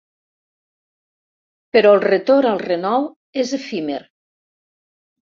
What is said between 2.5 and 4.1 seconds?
al renou és efímer.